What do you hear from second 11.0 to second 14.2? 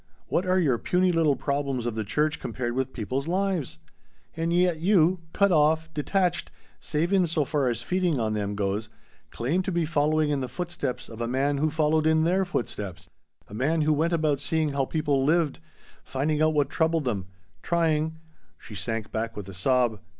of a man who followed in their footsteps a man who went